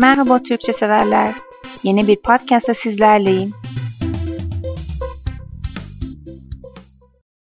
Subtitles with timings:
[0.00, 1.34] Merhaba Türkçe severler.
[1.82, 3.50] Yeni bir podcast'ta sizlerleyim.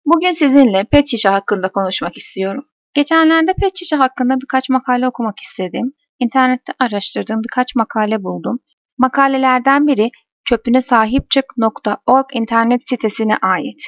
[0.05, 2.65] Bugün sizinle pet şişe hakkında konuşmak istiyorum.
[2.93, 5.93] Geçenlerde pet şişe hakkında birkaç makale okumak istedim.
[6.19, 8.59] İnternette araştırdığım birkaç makale buldum.
[8.97, 10.09] Makalelerden biri
[10.45, 13.81] çöpüne sahipçık.org internet sitesine ait.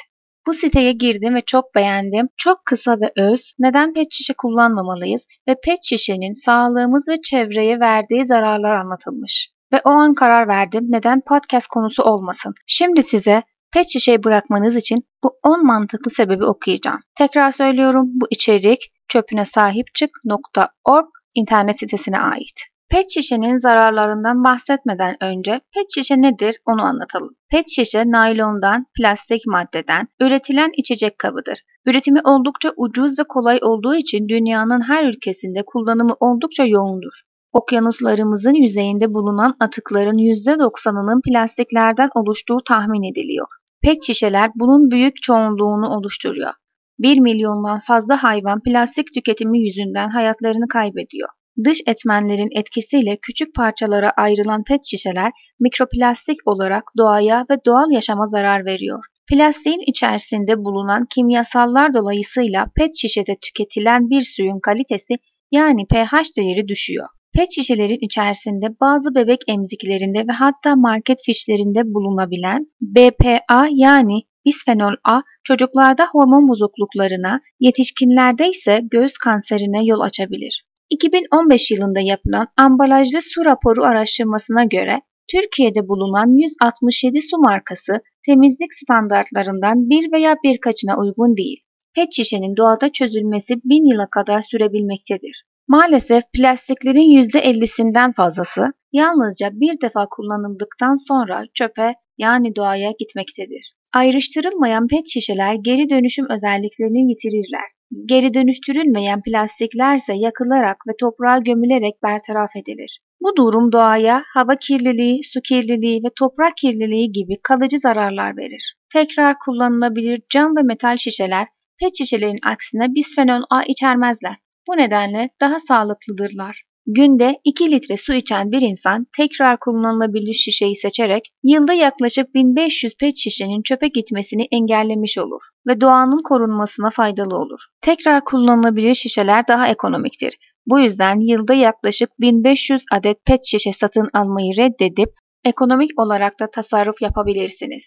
[0.48, 2.28] Bu siteye girdim ve çok beğendim.
[2.38, 3.42] Çok kısa ve öz.
[3.60, 9.48] Neden pet şişe kullanmamalıyız ve pet şişenin sağlığımız ve çevreye verdiği zararlar anlatılmış.
[9.74, 12.54] Ve o an karar verdim neden podcast konusu olmasın.
[12.68, 17.00] Şimdi size pet şişeyi bırakmanız için bu 10 mantıklı sebebi okuyacağım.
[17.18, 22.71] Tekrar söylüyorum bu içerik çöpüne sahipçık.org internet sitesine ait.
[22.92, 27.30] Pet şişenin zararlarından bahsetmeden önce pet şişe nedir onu anlatalım.
[27.52, 31.60] Pet şişe naylondan, plastik maddeden üretilen içecek kabıdır.
[31.86, 37.22] Üretimi oldukça ucuz ve kolay olduğu için dünyanın her ülkesinde kullanımı oldukça yoğundur.
[37.54, 43.48] Okyanuslarımızın yüzeyinde bulunan atıkların %90'ının plastiklerden oluştuğu tahmin ediliyor.
[43.84, 46.54] Pet şişeler bunun büyük çoğunluğunu oluşturuyor.
[47.00, 51.30] 1 milyondan fazla hayvan plastik tüketimi yüzünden hayatlarını kaybediyor.
[51.64, 58.66] Dış etmenlerin etkisiyle küçük parçalara ayrılan pet şişeler mikroplastik olarak doğaya ve doğal yaşama zarar
[58.66, 59.04] veriyor.
[59.30, 65.14] Plastiğin içerisinde bulunan kimyasallar dolayısıyla pet şişede tüketilen bir suyun kalitesi
[65.52, 67.08] yani pH değeri düşüyor.
[67.34, 75.22] Pet şişelerin içerisinde bazı bebek emziklerinde ve hatta market fişlerinde bulunabilen BPA yani bisfenol A
[75.44, 80.64] çocuklarda hormon bozukluklarına, yetişkinlerde ise göğüs kanserine yol açabilir.
[80.92, 87.92] 2015 yılında yapılan ambalajlı su raporu araştırmasına göre Türkiye'de bulunan 167 su markası
[88.26, 91.60] temizlik standartlarından bir veya birkaçına uygun değil.
[91.96, 95.44] Pet şişenin doğada çözülmesi bin yıla kadar sürebilmektedir.
[95.68, 98.62] Maalesef plastiklerin %50'sinden fazlası
[98.94, 103.74] yalnızca bir defa kullanıldıktan sonra çöpe yani doğaya gitmektedir.
[103.94, 107.68] Ayrıştırılmayan pet şişeler geri dönüşüm özelliklerini yitirirler.
[108.06, 113.00] Geri dönüştürülmeyen plastiklerse yakılarak ve toprağa gömülerek bertaraf edilir.
[113.22, 118.76] Bu durum doğaya hava kirliliği, su kirliliği ve toprak kirliliği gibi kalıcı zararlar verir.
[118.94, 121.48] Tekrar kullanılabilir cam ve metal şişeler
[121.80, 124.36] pet şişelerin aksine bisfenol A içermezler.
[124.68, 126.64] Bu nedenle daha sağlıklıdırlar.
[126.88, 133.14] Günde 2 litre su içen bir insan tekrar kullanılabilir şişeyi seçerek yılda yaklaşık 1500 pet
[133.18, 137.60] şişenin çöpe gitmesini engellemiş olur ve doğanın korunmasına faydalı olur.
[137.82, 140.38] Tekrar kullanılabilir şişeler daha ekonomiktir.
[140.68, 145.10] Bu yüzden yılda yaklaşık 1500 adet pet şişe satın almayı reddedip
[145.46, 147.84] ekonomik olarak da tasarruf yapabilirsiniz.